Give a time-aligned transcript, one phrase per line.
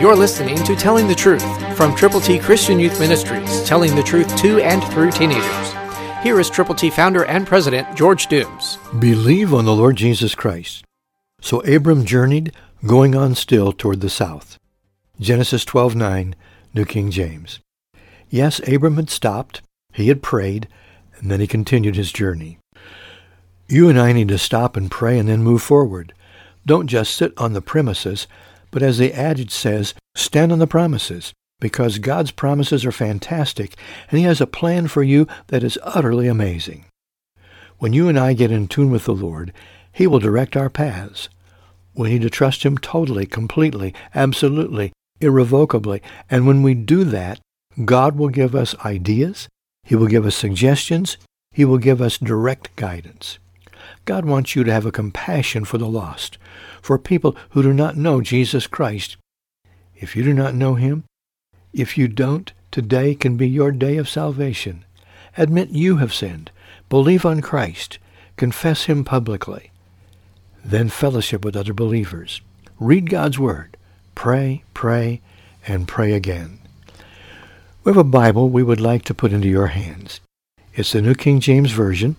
[0.00, 4.36] You're listening to Telling the Truth from Triple T Christian Youth Ministries, telling the truth
[4.36, 5.72] to and through teenagers.
[6.22, 8.78] Here is Triple T founder and president George Dooms.
[9.00, 10.84] Believe on the Lord Jesus Christ.
[11.40, 12.52] So Abram journeyed,
[12.86, 14.56] going on still toward the south.
[15.18, 16.36] Genesis 12:9,
[16.74, 17.58] New King James.
[18.30, 19.62] Yes, Abram had stopped,
[19.92, 20.68] he had prayed,
[21.18, 22.60] and then he continued his journey.
[23.66, 26.14] You and I need to stop and pray and then move forward.
[26.64, 28.28] Don't just sit on the premises,
[28.70, 33.74] but as the adage says, stand on the promises, because God's promises are fantastic,
[34.10, 36.84] and he has a plan for you that is utterly amazing.
[37.78, 39.52] When you and I get in tune with the Lord,
[39.92, 41.28] he will direct our paths.
[41.94, 46.02] We need to trust him totally, completely, absolutely, irrevocably.
[46.30, 47.40] And when we do that,
[47.84, 49.48] God will give us ideas.
[49.82, 51.18] He will give us suggestions.
[51.52, 53.38] He will give us direct guidance.
[54.04, 56.38] God wants you to have a compassion for the lost,
[56.82, 59.16] for people who do not know Jesus Christ.
[59.96, 61.04] If you do not know him,
[61.72, 64.84] if you don't, today can be your day of salvation.
[65.36, 66.50] Admit you have sinned.
[66.88, 67.98] Believe on Christ.
[68.36, 69.70] Confess him publicly.
[70.64, 72.40] Then fellowship with other believers.
[72.80, 73.76] Read God's Word.
[74.14, 75.20] Pray, pray,
[75.66, 76.58] and pray again.
[77.84, 80.20] We have a Bible we would like to put into your hands.
[80.74, 82.16] It's the New King James Version,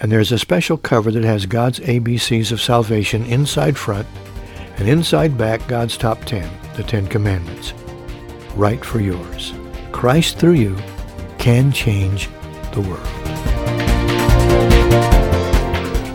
[0.00, 4.06] and there's a special cover that has God's ABCs of salvation inside front,
[4.78, 7.74] and inside back God's top 10, the Ten Commandments.
[8.54, 9.52] Write for yours.
[9.92, 10.76] Christ through you
[11.38, 12.28] can change
[12.72, 13.19] the world.